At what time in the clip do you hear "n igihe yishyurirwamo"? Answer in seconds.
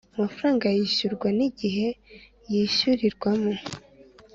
1.37-3.53